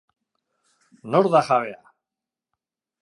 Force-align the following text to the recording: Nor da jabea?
Nor 1.11 1.25
da 1.33 1.41
jabea? 1.49 1.93